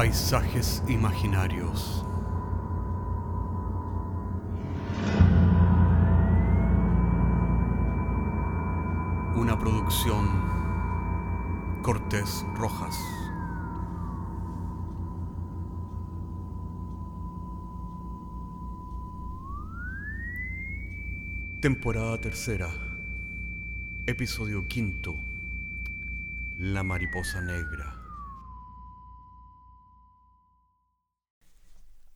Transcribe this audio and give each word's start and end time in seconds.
Paisajes 0.00 0.82
imaginarios. 0.88 2.06
Una 9.36 9.58
producción 9.58 10.26
Cortés 11.82 12.46
Rojas. 12.54 12.98
Temporada 21.60 22.18
tercera. 22.22 22.70
Episodio 24.06 24.66
quinto. 24.66 25.20
La 26.56 26.82
mariposa 26.82 27.42
negra. 27.42 27.99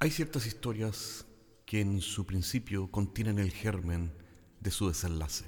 Hay 0.05 0.11
ciertas 0.11 0.45
historias 0.45 1.25
que 1.65 1.81
en 1.81 2.03
su 2.03 2.27
principio 2.27 2.91
contienen 2.91 3.39
el 3.39 3.51
germen 3.51 4.13
de 4.61 4.71
su 4.71 4.87
desenlace. 4.87 5.47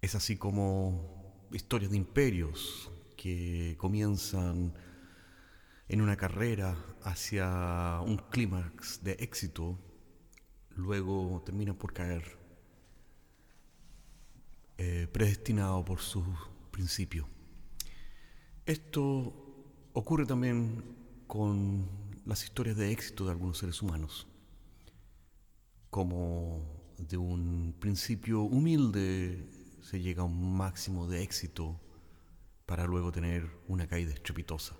Es 0.00 0.14
así 0.14 0.36
como 0.36 1.48
historias 1.50 1.90
de 1.90 1.96
imperios 1.96 2.92
que 3.16 3.74
comienzan 3.76 4.72
en 5.88 6.00
una 6.00 6.16
carrera 6.16 6.76
hacia 7.02 7.98
un 8.06 8.18
clímax 8.18 9.02
de 9.02 9.16
éxito, 9.18 9.80
luego 10.76 11.42
terminan 11.44 11.74
por 11.74 11.92
caer, 11.92 12.38
eh, 14.78 15.08
predestinado 15.12 15.84
por 15.84 15.98
su 15.98 16.24
principio. 16.70 17.28
Esto 18.64 19.34
ocurre 19.92 20.24
también 20.24 20.84
con 21.26 22.03
las 22.24 22.44
historias 22.44 22.76
de 22.76 22.90
éxito 22.90 23.24
de 23.24 23.32
algunos 23.32 23.58
seres 23.58 23.82
humanos, 23.82 24.26
como 25.90 26.62
de 26.98 27.16
un 27.16 27.74
principio 27.78 28.42
humilde 28.42 29.50
se 29.82 30.00
llega 30.00 30.22
a 30.22 30.26
un 30.26 30.56
máximo 30.56 31.06
de 31.06 31.22
éxito 31.22 31.78
para 32.66 32.86
luego 32.86 33.12
tener 33.12 33.50
una 33.68 33.86
caída 33.86 34.12
estrepitosa. 34.12 34.74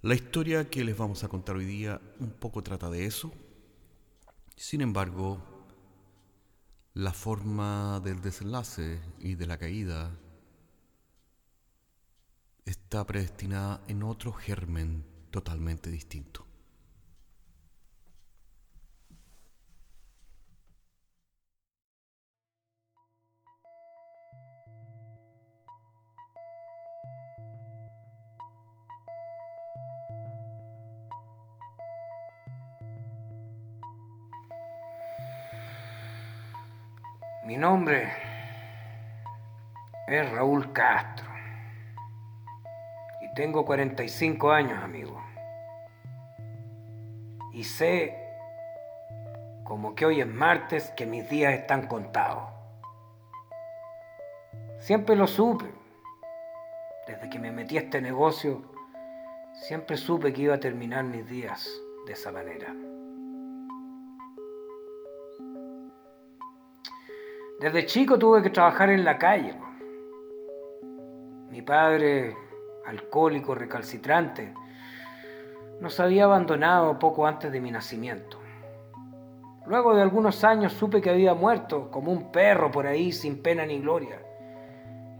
La 0.00 0.14
historia 0.14 0.70
que 0.70 0.84
les 0.84 0.96
vamos 0.96 1.24
a 1.24 1.28
contar 1.28 1.56
hoy 1.56 1.64
día 1.64 2.00
un 2.20 2.30
poco 2.30 2.62
trata 2.62 2.88
de 2.88 3.04
eso. 3.04 3.32
Sin 4.54 4.80
embargo, 4.80 5.42
la 6.94 7.12
forma 7.12 8.00
del 8.04 8.20
desenlace 8.22 9.00
y 9.18 9.34
de 9.34 9.46
la 9.46 9.58
caída 9.58 10.16
está 12.64 13.04
predestinada 13.04 13.82
en 13.88 14.04
otro 14.04 14.32
germen 14.32 15.17
totalmente 15.30 15.90
distinto. 15.90 16.44
Mi 37.44 37.56
nombre 37.56 38.12
es 40.06 40.30
Raúl 40.32 40.70
Castro. 40.74 41.27
Tengo 43.38 43.64
45 43.64 44.50
años, 44.50 44.82
amigo. 44.82 45.22
Y 47.52 47.62
sé, 47.62 48.18
como 49.62 49.94
que 49.94 50.06
hoy 50.06 50.20
es 50.20 50.26
martes, 50.26 50.90
que 50.96 51.06
mis 51.06 51.30
días 51.30 51.54
están 51.54 51.86
contados. 51.86 52.42
Siempre 54.80 55.14
lo 55.14 55.28
supe. 55.28 55.66
Desde 57.06 57.30
que 57.30 57.38
me 57.38 57.52
metí 57.52 57.76
a 57.76 57.82
este 57.82 58.00
negocio, 58.00 58.60
siempre 59.52 59.96
supe 59.96 60.32
que 60.32 60.42
iba 60.42 60.56
a 60.56 60.60
terminar 60.60 61.04
mis 61.04 61.24
días 61.28 61.70
de 62.08 62.14
esa 62.14 62.32
manera. 62.32 62.74
Desde 67.60 67.86
chico 67.86 68.18
tuve 68.18 68.42
que 68.42 68.50
trabajar 68.50 68.90
en 68.90 69.04
la 69.04 69.16
calle. 69.16 69.54
Mi 71.50 71.62
padre, 71.62 72.47
alcohólico 72.88 73.54
recalcitrante, 73.54 74.52
nos 75.80 76.00
había 76.00 76.24
abandonado 76.24 76.98
poco 76.98 77.26
antes 77.26 77.52
de 77.52 77.60
mi 77.60 77.70
nacimiento. 77.70 78.38
Luego 79.66 79.94
de 79.94 80.02
algunos 80.02 80.42
años 80.44 80.72
supe 80.72 81.00
que 81.00 81.10
había 81.10 81.34
muerto 81.34 81.90
como 81.90 82.10
un 82.10 82.32
perro 82.32 82.70
por 82.70 82.86
ahí 82.86 83.12
sin 83.12 83.42
pena 83.42 83.66
ni 83.66 83.78
gloria, 83.78 84.20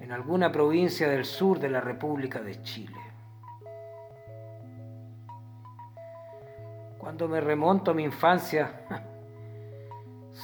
en 0.00 0.10
alguna 0.10 0.50
provincia 0.50 1.08
del 1.08 1.24
sur 1.24 1.58
de 1.58 1.68
la 1.68 1.80
República 1.80 2.40
de 2.40 2.62
Chile. 2.62 2.96
Cuando 6.98 7.28
me 7.28 7.40
remonto 7.40 7.90
a 7.90 7.94
mi 7.94 8.04
infancia, 8.04 8.72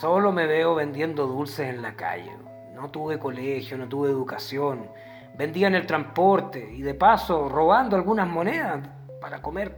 Solo 0.01 0.33
me 0.33 0.49
veo 0.49 0.75
vendiendo 0.75 1.29
dulces 1.29 1.69
en 1.69 1.81
la 1.81 1.95
calle. 1.95 2.33
No 2.75 2.91
tuve 2.91 3.21
colegio, 3.21 3.79
no 3.79 3.89
tuve 3.89 4.11
educación. 4.11 4.89
Vendía 5.37 5.67
en 5.67 5.75
el 5.75 5.87
transporte 5.87 6.73
y 6.73 6.83
de 6.83 6.95
paso 6.95 7.49
robando 7.49 7.97
algunas 7.97 8.29
monedas 8.29 8.89
para 9.21 9.43
comer, 9.43 9.77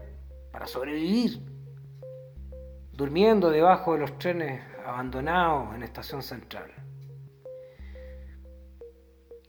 para 0.52 0.66
sobrevivir. 0.66 1.40
Durmiendo 2.92 3.50
debajo 3.50 3.94
de 3.94 4.00
los 4.00 4.18
trenes 4.18 4.62
abandonados 4.84 5.74
en 5.74 5.82
Estación 5.82 6.22
Central. 6.22 6.70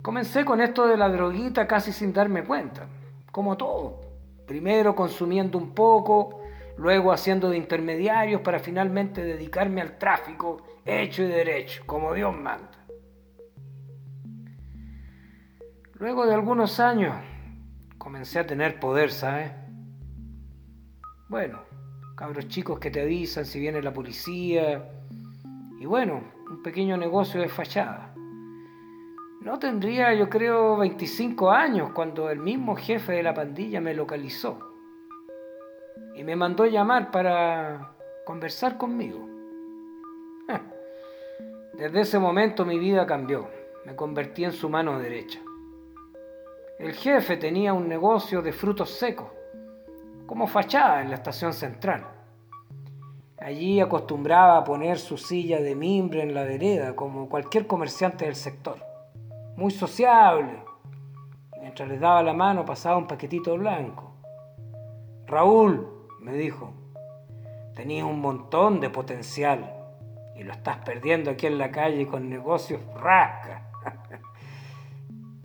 Comencé 0.02 0.46
con 0.46 0.62
esto 0.62 0.88
de 0.88 0.96
la 0.96 1.10
droguita 1.10 1.68
casi 1.68 1.92
sin 1.92 2.14
darme 2.14 2.46
cuenta, 2.46 2.88
como 3.32 3.58
todo. 3.58 4.00
Primero 4.46 4.96
consumiendo 4.96 5.58
un 5.58 5.74
poco, 5.74 6.42
luego 6.78 7.12
haciendo 7.12 7.50
de 7.50 7.58
intermediarios 7.58 8.42
para 8.42 8.60
finalmente 8.60 9.24
dedicarme 9.24 9.82
al 9.82 9.98
tráfico 9.98 10.62
hecho 10.86 11.24
y 11.24 11.28
derecho, 11.28 11.84
como 11.86 12.14
Dios 12.14 12.34
manda. 12.34 12.77
Luego 16.00 16.28
de 16.28 16.34
algunos 16.36 16.80
años 16.80 17.16
comencé 17.98 18.38
a 18.38 18.46
tener 18.46 18.80
poder, 18.80 19.12
¿sabes? 19.12 19.52
Bueno, 21.28 21.62
cabros 22.16 22.48
chicos 22.50 22.78
que 22.78 22.92
te 22.92 23.02
avisan 23.02 23.46
si 23.46 23.60
viene 23.60 23.82
la 23.82 23.92
policía. 23.92 24.92
Y 25.80 25.88
bueno, 25.88 26.22
un 26.52 26.62
pequeño 26.62 26.98
negocio 26.98 27.42
de 27.42 27.50
fachada. 27.50 28.14
No 29.42 29.58
tendría, 29.58 30.14
yo 30.14 30.30
creo, 30.30 30.78
25 30.78 31.50
años 31.50 31.90
cuando 31.94 32.30
el 32.30 32.38
mismo 32.38 32.76
jefe 32.76 33.14
de 33.14 33.24
la 33.24 33.34
pandilla 33.34 33.82
me 33.82 33.96
localizó 33.96 34.60
y 36.14 36.24
me 36.24 36.36
mandó 36.36 36.68
llamar 36.68 37.10
para 37.10 37.94
conversar 38.24 38.78
conmigo. 38.78 39.28
Desde 41.74 42.02
ese 42.02 42.20
momento 42.20 42.66
mi 42.66 42.78
vida 42.78 43.08
cambió, 43.08 43.50
me 43.84 43.96
convertí 43.96 44.44
en 44.44 44.52
su 44.52 44.70
mano 44.70 45.00
derecha. 45.00 45.40
El 46.80 46.94
jefe 46.94 47.38
tenía 47.38 47.74
un 47.74 47.88
negocio 47.88 48.44
de 48.44 48.54
frutos 48.54 48.92
secos, 48.92 49.28
como 50.28 50.46
fachada 50.46 51.02
en 51.02 51.10
la 51.10 51.16
estación 51.16 51.52
central. 51.52 52.06
Allí 53.40 53.82
acostumbraba 53.82 54.58
a 54.58 54.64
poner 54.64 55.00
su 55.00 55.18
silla 55.18 55.60
de 55.60 55.74
mimbre 55.74 56.22
en 56.22 56.36
la 56.36 56.44
vereda, 56.44 56.96
como 56.96 57.30
cualquier 57.30 57.66
comerciante 57.66 58.26
del 58.26 58.36
sector. 58.36 58.78
Muy 59.56 59.72
sociable. 59.72 60.64
mientras 61.60 61.90
les 61.90 62.00
daba 62.00 62.22
la 62.22 62.34
mano 62.34 62.64
pasaba 62.64 62.98
un 62.98 63.08
paquetito 63.08 63.58
blanco. 63.58 64.14
Raúl, 65.26 66.06
me 66.22 66.34
dijo, 66.34 66.74
tenías 67.76 68.06
un 68.06 68.22
montón 68.22 68.80
de 68.80 68.92
potencial 68.92 69.74
y 70.36 70.44
lo 70.44 70.54
estás 70.54 70.78
perdiendo 70.86 71.32
aquí 71.32 71.48
en 71.48 71.58
la 71.58 71.72
calle 71.72 72.06
con 72.06 72.30
negocios 72.30 72.82
rasca. 72.96 73.67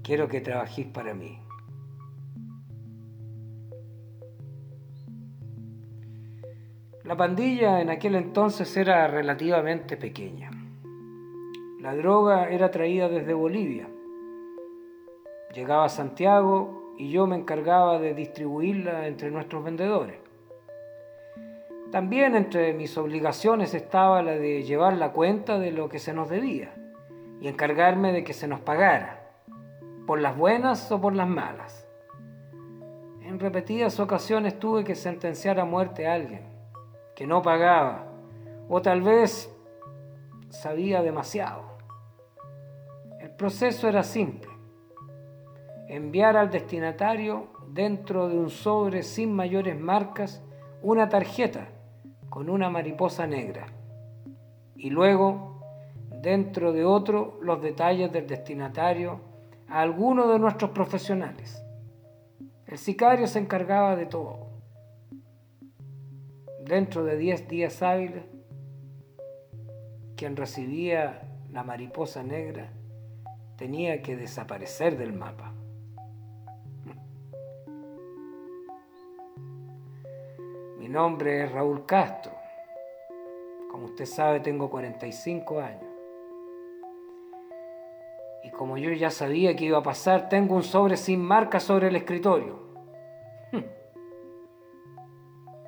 Quiero 0.02 0.26
que 0.26 0.40
trabajéis 0.40 0.88
para 0.88 1.14
mí. 1.14 1.38
La 7.04 7.16
pandilla 7.16 7.80
en 7.80 7.90
aquel 7.90 8.14
entonces 8.14 8.76
era 8.76 9.06
relativamente 9.06 9.96
pequeña. 9.96 10.50
La 11.80 11.94
droga 11.94 12.48
era 12.48 12.70
traída 12.70 13.08
desde 13.08 13.34
Bolivia. 13.34 13.88
Llegaba 15.54 15.84
a 15.84 15.88
Santiago 15.88 16.94
y 16.96 17.10
yo 17.10 17.26
me 17.26 17.36
encargaba 17.36 17.98
de 17.98 18.14
distribuirla 18.14 19.06
entre 19.06 19.30
nuestros 19.30 19.62
vendedores. 19.62 20.16
También 21.92 22.34
entre 22.34 22.72
mis 22.72 22.96
obligaciones 22.96 23.74
estaba 23.74 24.22
la 24.22 24.32
de 24.32 24.62
llevar 24.62 24.96
la 24.96 25.12
cuenta 25.12 25.58
de 25.58 25.72
lo 25.72 25.88
que 25.88 25.98
se 25.98 26.12
nos 26.12 26.30
debía 26.30 26.72
y 27.40 27.48
encargarme 27.48 28.12
de 28.12 28.24
que 28.24 28.32
se 28.32 28.48
nos 28.48 28.60
pagara, 28.60 29.21
por 30.06 30.20
las 30.20 30.36
buenas 30.36 30.90
o 30.90 31.00
por 31.00 31.14
las 31.14 31.28
malas. 31.28 31.86
En 33.22 33.38
repetidas 33.38 34.00
ocasiones 34.00 34.58
tuve 34.58 34.84
que 34.84 34.94
sentenciar 34.94 35.60
a 35.60 35.64
muerte 35.64 36.06
a 36.06 36.14
alguien 36.14 36.42
que 37.14 37.26
no 37.26 37.42
pagaba 37.42 38.06
o 38.68 38.82
tal 38.82 39.02
vez 39.02 39.54
sabía 40.48 41.02
demasiado. 41.02 41.62
El 43.20 43.30
proceso 43.30 43.88
era 43.88 44.02
simple. 44.02 44.50
Enviar 45.88 46.36
al 46.36 46.50
destinatario 46.50 47.48
dentro 47.68 48.28
de 48.28 48.38
un 48.38 48.50
sobre 48.50 49.02
sin 49.02 49.32
mayores 49.32 49.78
marcas 49.78 50.42
una 50.82 51.08
tarjeta 51.08 51.68
con 52.28 52.50
una 52.50 52.70
mariposa 52.70 53.26
negra 53.26 53.66
y 54.76 54.90
luego 54.90 55.60
dentro 56.22 56.72
de 56.72 56.84
otro 56.84 57.38
los 57.40 57.62
detalles 57.62 58.10
del 58.10 58.26
destinatario 58.26 59.20
a 59.72 59.80
alguno 59.80 60.30
de 60.30 60.38
nuestros 60.38 60.70
profesionales. 60.72 61.64
El 62.66 62.76
sicario 62.76 63.26
se 63.26 63.38
encargaba 63.38 63.96
de 63.96 64.04
todo. 64.04 64.50
Dentro 66.66 67.04
de 67.04 67.16
10 67.16 67.48
días 67.48 67.82
hábiles, 67.82 68.22
quien 70.14 70.36
recibía 70.36 71.22
la 71.50 71.64
mariposa 71.64 72.22
negra 72.22 72.70
tenía 73.56 74.02
que 74.02 74.14
desaparecer 74.14 74.98
del 74.98 75.14
mapa. 75.14 75.54
Mi 80.78 80.88
nombre 80.88 81.44
es 81.44 81.52
Raúl 81.52 81.86
Castro. 81.86 82.32
Como 83.70 83.86
usted 83.86 84.04
sabe, 84.04 84.40
tengo 84.40 84.68
45 84.68 85.60
años. 85.60 85.91
Como 88.56 88.76
yo 88.76 88.92
ya 88.92 89.10
sabía 89.10 89.56
que 89.56 89.64
iba 89.64 89.78
a 89.78 89.82
pasar, 89.82 90.28
tengo 90.28 90.54
un 90.54 90.62
sobre 90.62 90.96
sin 90.96 91.20
marca 91.20 91.58
sobre 91.58 91.88
el 91.88 91.96
escritorio. 91.96 92.60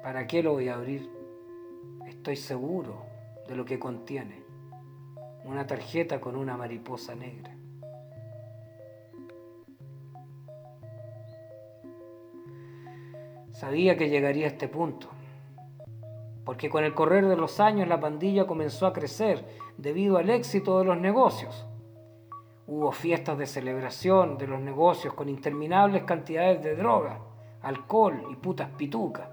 ¿Para 0.02 0.26
qué 0.26 0.42
lo 0.42 0.52
voy 0.52 0.68
a 0.68 0.74
abrir? 0.74 1.10
Estoy 2.06 2.36
seguro 2.36 3.06
de 3.48 3.56
lo 3.56 3.64
que 3.64 3.78
contiene. 3.78 4.42
Una 5.44 5.66
tarjeta 5.66 6.20
con 6.20 6.36
una 6.36 6.56
mariposa 6.56 7.14
negra. 7.14 7.56
Sabía 13.52 13.96
que 13.96 14.10
llegaría 14.10 14.46
a 14.46 14.48
este 14.48 14.68
punto, 14.68 15.08
porque 16.44 16.68
con 16.68 16.84
el 16.84 16.92
correr 16.92 17.26
de 17.26 17.36
los 17.36 17.60
años 17.60 17.88
la 17.88 18.00
pandilla 18.00 18.46
comenzó 18.46 18.86
a 18.86 18.92
crecer 18.92 19.44
debido 19.78 20.18
al 20.18 20.28
éxito 20.28 20.78
de 20.78 20.84
los 20.84 20.98
negocios. 20.98 21.66
Hubo 22.66 22.92
fiestas 22.92 23.36
de 23.36 23.46
celebración 23.46 24.38
de 24.38 24.46
los 24.46 24.60
negocios 24.60 25.12
con 25.12 25.28
interminables 25.28 26.04
cantidades 26.04 26.62
de 26.62 26.76
droga, 26.76 27.20
alcohol 27.60 28.26
y 28.30 28.36
putas 28.36 28.70
pitucas. 28.70 29.28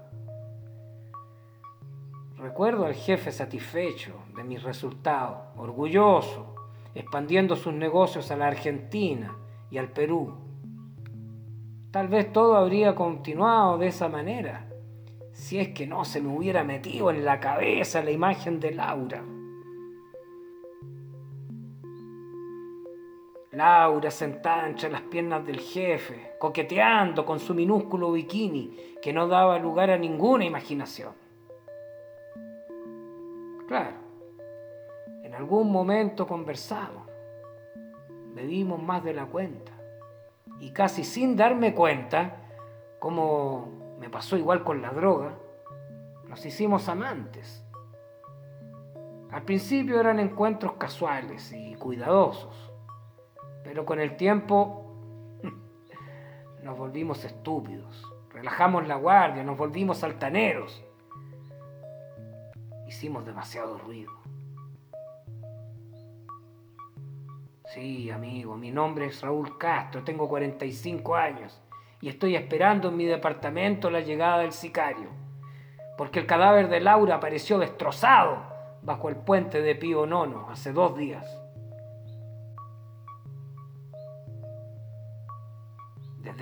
Recuerdo 2.36 2.84
al 2.84 2.94
jefe 2.94 3.32
satisfecho 3.32 4.12
de 4.36 4.44
mis 4.44 4.62
resultados, 4.62 5.38
orgulloso, 5.56 6.54
expandiendo 6.94 7.56
sus 7.56 7.72
negocios 7.72 8.30
a 8.30 8.36
la 8.36 8.48
Argentina 8.48 9.34
y 9.70 9.78
al 9.78 9.88
Perú. 9.88 10.34
Tal 11.90 12.08
vez 12.08 12.32
todo 12.32 12.56
habría 12.56 12.94
continuado 12.94 13.78
de 13.78 13.86
esa 13.86 14.08
manera, 14.08 14.68
si 15.32 15.58
es 15.58 15.68
que 15.68 15.86
no 15.86 16.04
se 16.04 16.20
me 16.20 16.36
hubiera 16.36 16.64
metido 16.64 17.10
en 17.10 17.24
la 17.24 17.40
cabeza 17.40 18.02
la 18.02 18.10
imagen 18.10 18.60
de 18.60 18.72
Laura. 18.72 19.22
Laura 23.52 24.10
sentada 24.10 24.66
entre 24.66 24.88
las 24.88 25.02
piernas 25.02 25.44
del 25.44 25.60
jefe, 25.60 26.36
coqueteando 26.38 27.26
con 27.26 27.38
su 27.38 27.54
minúsculo 27.54 28.10
bikini 28.12 28.96
que 29.02 29.12
no 29.12 29.28
daba 29.28 29.58
lugar 29.58 29.90
a 29.90 29.98
ninguna 29.98 30.46
imaginación. 30.46 31.12
Claro, 33.68 33.96
en 35.22 35.34
algún 35.34 35.70
momento 35.70 36.26
conversamos, 36.26 37.06
bebimos 38.34 38.82
más 38.82 39.04
de 39.04 39.12
la 39.12 39.26
cuenta 39.26 39.72
y 40.58 40.70
casi 40.70 41.04
sin 41.04 41.36
darme 41.36 41.74
cuenta, 41.74 42.36
como 42.98 43.96
me 43.98 44.08
pasó 44.08 44.38
igual 44.38 44.64
con 44.64 44.80
la 44.80 44.92
droga, 44.92 45.34
nos 46.26 46.46
hicimos 46.46 46.88
amantes. 46.88 47.62
Al 49.30 49.42
principio 49.42 50.00
eran 50.00 50.20
encuentros 50.20 50.72
casuales 50.74 51.52
y 51.52 51.74
cuidadosos, 51.74 52.71
pero 53.64 53.84
con 53.84 54.00
el 54.00 54.16
tiempo 54.16 54.94
nos 56.62 56.76
volvimos 56.76 57.24
estúpidos, 57.24 58.04
relajamos 58.30 58.86
la 58.86 58.96
guardia, 58.96 59.42
nos 59.42 59.56
volvimos 59.56 60.02
altaneros 60.04 60.84
hicimos 62.92 63.24
demasiado 63.24 63.78
ruido. 63.78 64.12
Sí, 67.74 68.10
amigo, 68.10 68.54
mi 68.56 68.70
nombre 68.70 69.06
es 69.06 69.22
Raúl 69.22 69.56
Castro, 69.56 70.04
tengo 70.04 70.28
45 70.28 71.16
años 71.16 71.58
y 72.02 72.10
estoy 72.10 72.36
esperando 72.36 72.90
en 72.90 72.98
mi 72.98 73.06
departamento 73.06 73.90
la 73.90 74.00
llegada 74.00 74.40
del 74.40 74.52
sicario, 74.52 75.08
porque 75.96 76.18
el 76.18 76.26
cadáver 76.26 76.68
de 76.68 76.80
Laura 76.80 77.14
apareció 77.14 77.58
destrozado 77.58 78.42
bajo 78.82 79.08
el 79.08 79.16
puente 79.16 79.62
de 79.62 79.74
Pío 79.74 80.04
Nono 80.04 80.48
hace 80.50 80.72
dos 80.74 80.94
días. 80.94 81.26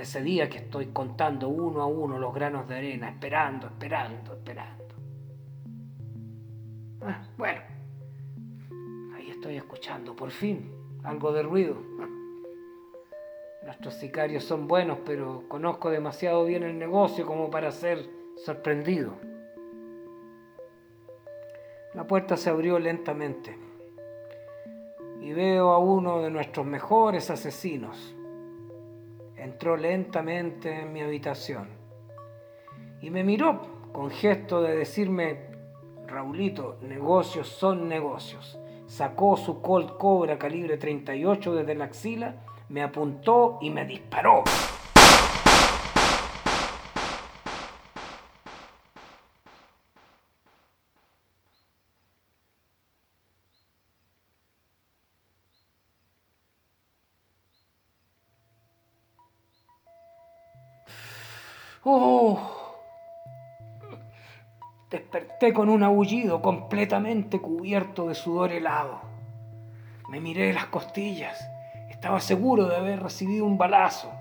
Desde 0.01 0.19
ese 0.19 0.25
día 0.25 0.49
que 0.49 0.57
estoy 0.57 0.87
contando 0.87 1.51
uno 1.51 1.83
a 1.83 1.87
uno 1.87 2.19
los 2.19 2.33
granos 2.33 2.67
de 2.67 2.75
arena, 2.75 3.11
esperando, 3.11 3.67
esperando, 3.67 4.33
esperando. 4.33 4.95
Ah, 7.03 7.23
bueno, 7.37 7.61
ahí 9.15 9.29
estoy 9.29 9.57
escuchando, 9.57 10.17
por 10.17 10.31
fin, 10.31 10.73
algo 11.05 11.33
de 11.33 11.43
ruido. 11.43 11.77
Nuestros 13.63 13.93
sicarios 13.93 14.43
son 14.43 14.67
buenos, 14.67 15.01
pero 15.05 15.45
conozco 15.49 15.91
demasiado 15.91 16.47
bien 16.47 16.63
el 16.63 16.79
negocio 16.79 17.27
como 17.27 17.51
para 17.51 17.71
ser 17.71 18.09
sorprendido. 18.43 19.13
La 21.93 22.07
puerta 22.07 22.39
se 22.39 22.49
abrió 22.49 22.79
lentamente 22.79 23.55
y 25.21 25.35
veo 25.35 25.73
a 25.73 25.79
uno 25.79 26.23
de 26.23 26.31
nuestros 26.31 26.65
mejores 26.65 27.29
asesinos. 27.29 28.17
Entró 29.41 29.75
lentamente 29.75 30.83
en 30.83 30.93
mi 30.93 31.01
habitación 31.01 31.69
y 33.01 33.09
me 33.09 33.25
miró 33.25 33.89
con 33.91 34.11
gesto 34.11 34.61
de 34.61 34.77
decirme 34.77 35.47
Raulito, 36.07 36.77
negocios 36.83 37.49
son 37.49 37.89
negocios. 37.89 38.59
Sacó 38.87 39.39
su 39.39 39.63
Colt 39.63 39.97
Cobra 39.97 40.39
calibre 40.39 40.77
38 40.77 41.55
desde 41.55 41.75
la 41.75 41.87
axila, 41.87 42.35
me 42.69 42.83
apuntó 42.83 43.59
y 43.63 43.71
me 43.71 43.87
disparó. 43.87 44.45
Oh, 61.83 62.39
Desperté 65.11 65.53
con 65.53 65.69
un 65.69 65.83
aullido 65.83 66.41
completamente 66.41 67.41
cubierto 67.41 68.07
de 68.07 68.15
sudor 68.15 68.53
helado. 68.53 69.01
Me 70.09 70.21
miré 70.21 70.53
las 70.53 70.67
costillas. 70.67 71.45
Estaba 71.89 72.21
seguro 72.21 72.67
de 72.67 72.77
haber 72.77 73.03
recibido 73.03 73.45
un 73.45 73.59
balazo. 73.59 74.13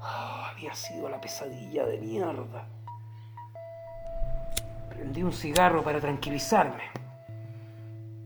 Ah, 0.00 0.50
había 0.50 0.74
sido 0.74 1.08
la 1.08 1.20
pesadilla 1.20 1.86
de 1.86 1.98
mierda. 1.98 2.66
Prendí 4.88 5.22
un 5.22 5.32
cigarro 5.32 5.84
para 5.84 6.00
tranquilizarme, 6.00 6.82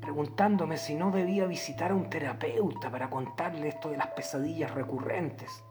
preguntándome 0.00 0.78
si 0.78 0.94
no 0.94 1.10
debía 1.10 1.44
visitar 1.44 1.90
a 1.90 1.94
un 1.94 2.08
terapeuta 2.08 2.90
para 2.90 3.10
contarle 3.10 3.68
esto 3.68 3.90
de 3.90 3.98
las 3.98 4.06
pesadillas 4.06 4.70
recurrentes. 4.70 5.62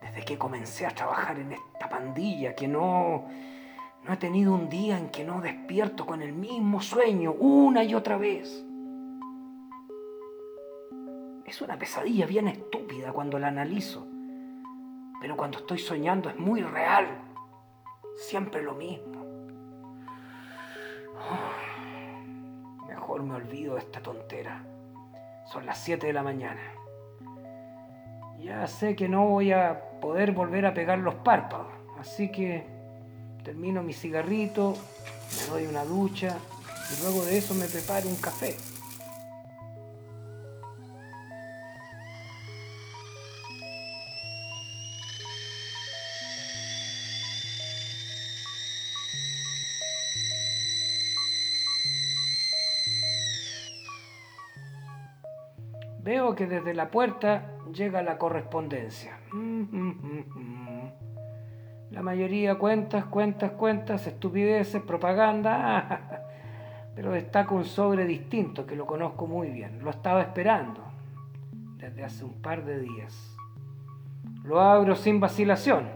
Desde 0.00 0.24
que 0.24 0.38
comencé 0.38 0.86
a 0.86 0.94
trabajar 0.94 1.38
en 1.38 1.52
esta 1.52 1.90
pandilla 1.90 2.54
que 2.54 2.66
no 2.66 3.26
no 4.04 4.14
he 4.14 4.16
tenido 4.16 4.54
un 4.54 4.68
día 4.68 4.98
en 4.98 5.10
que 5.10 5.24
no 5.24 5.40
despierto 5.40 6.06
con 6.06 6.22
el 6.22 6.32
mismo 6.32 6.80
sueño 6.80 7.32
una 7.32 7.84
y 7.84 7.94
otra 7.94 8.16
vez. 8.16 8.64
Es 11.44 11.60
una 11.60 11.78
pesadilla 11.78 12.26
bien 12.26 12.48
estúpida 12.48 13.12
cuando 13.12 13.38
la 13.38 13.48
analizo, 13.48 14.06
pero 15.20 15.36
cuando 15.36 15.58
estoy 15.58 15.78
soñando 15.78 16.30
es 16.30 16.38
muy 16.38 16.62
real. 16.62 17.06
Siempre 18.16 18.62
lo 18.62 18.74
mismo. 18.74 19.24
mejor 22.88 23.22
me 23.22 23.34
olvido 23.34 23.74
de 23.74 23.80
esta 23.80 24.00
tontera. 24.00 24.64
Son 25.46 25.66
las 25.66 25.78
7 25.78 26.06
de 26.06 26.12
la 26.12 26.22
mañana. 26.22 26.60
Ya 28.38 28.66
sé 28.66 28.96
que 28.96 29.08
no 29.08 29.26
voy 29.26 29.52
a 29.52 30.00
poder 30.00 30.32
volver 30.32 30.64
a 30.64 30.72
pegar 30.72 30.98
los 30.98 31.16
párpados, 31.16 31.68
así 31.98 32.32
que 32.32 32.79
termino 33.42 33.82
mi 33.82 33.92
cigarrito, 33.92 34.74
me 35.38 35.46
doy 35.50 35.66
una 35.66 35.84
ducha 35.84 36.38
y 36.90 37.02
luego 37.02 37.24
de 37.24 37.38
eso 37.38 37.54
me 37.54 37.66
preparo 37.66 38.08
un 38.08 38.16
café. 38.16 38.56
Veo 56.02 56.34
que 56.34 56.46
desde 56.46 56.74
la 56.74 56.90
puerta 56.90 57.58
llega 57.72 58.02
la 58.02 58.18
correspondencia. 58.18 59.18
La 61.90 62.02
mayoría 62.02 62.56
cuentas, 62.56 63.04
cuentas, 63.06 63.52
cuentas, 63.52 64.06
estupideces, 64.06 64.80
propaganda. 64.82 66.24
Pero 66.94 67.12
destaca 67.12 67.52
un 67.54 67.64
sobre 67.64 68.04
distinto 68.04 68.64
que 68.64 68.76
lo 68.76 68.86
conozco 68.86 69.26
muy 69.26 69.50
bien. 69.50 69.82
Lo 69.82 69.90
estaba 69.90 70.22
esperando 70.22 70.82
desde 71.78 72.04
hace 72.04 72.24
un 72.24 72.34
par 72.34 72.64
de 72.64 72.80
días. 72.80 73.36
Lo 74.44 74.60
abro 74.60 74.94
sin 74.94 75.18
vacilación. 75.18 75.88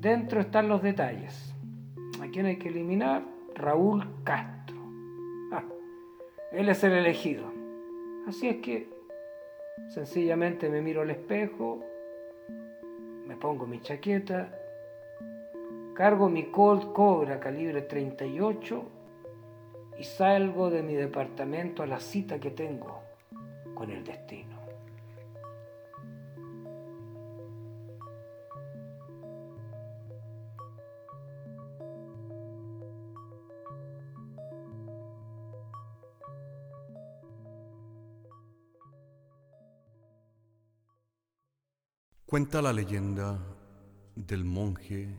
Dentro 0.00 0.40
están 0.40 0.68
los 0.68 0.82
detalles. 0.82 1.54
¿A 2.20 2.26
quién 2.28 2.46
hay 2.46 2.56
que 2.56 2.68
eliminar? 2.68 3.22
Raúl 3.54 4.06
Castro. 4.24 4.76
Ah, 5.52 5.62
él 6.52 6.68
es 6.68 6.82
el 6.82 6.92
elegido. 6.92 7.44
Así 8.26 8.48
es 8.48 8.56
que 8.56 8.88
sencillamente 9.88 10.68
me 10.68 10.80
miro 10.80 11.02
al 11.02 11.10
espejo, 11.10 11.84
me 13.26 13.36
pongo 13.36 13.66
mi 13.66 13.80
chaqueta, 13.80 14.50
cargo 15.94 16.28
mi 16.28 16.50
Colt 16.50 16.92
Cobra 16.92 17.40
calibre 17.40 17.82
38 17.82 18.84
y 19.98 20.04
salgo 20.04 20.70
de 20.70 20.82
mi 20.82 20.94
departamento 20.94 21.82
a 21.82 21.86
la 21.86 22.00
cita 22.00 22.38
que 22.38 22.50
tengo 22.50 23.02
con 23.74 23.90
el 23.90 24.04
destino. 24.04 24.65
Cuenta 42.26 42.60
la 42.60 42.72
leyenda 42.72 43.38
del 44.16 44.44
monje 44.44 45.16